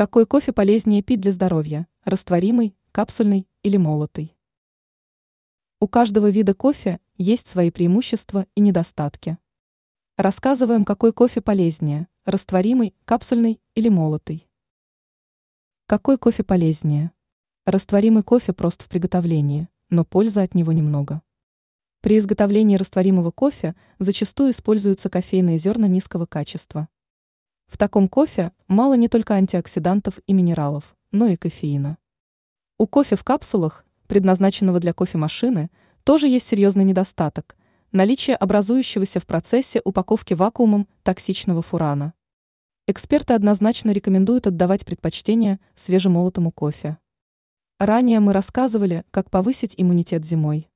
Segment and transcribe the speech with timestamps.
[0.00, 1.86] Какой кофе полезнее пить для здоровья?
[2.04, 4.34] Растворимый, капсульный или молотый?
[5.78, 9.36] У каждого вида кофе есть свои преимущества и недостатки.
[10.16, 14.48] Рассказываем, какой кофе полезнее– растворимый, капсульный или молотый.
[15.84, 17.12] Какой кофе полезнее?
[17.66, 21.20] Растворимый кофе прост в приготовлении, но пользы от него немного.
[22.00, 26.88] При изготовлении растворимого кофе зачастую используются кофейные зерна низкого качества.
[27.70, 31.96] В таком кофе мало не только антиоксидантов и минералов, но и кофеина.
[32.76, 35.70] У кофе в капсулах, предназначенного для кофемашины,
[36.04, 37.56] тоже есть серьезный недостаток–
[37.92, 42.14] наличие образующегося в процессе упаковки вакуумом токсичного фурана.
[42.86, 46.98] Эксперты однозначно рекомендуют отдавать предпочтение свежемолотому кофе.
[47.78, 50.69] Ранее мы рассказывали, как повысить иммунитет зимой.